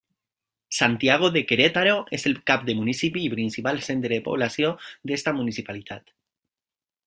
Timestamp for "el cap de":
2.31-2.77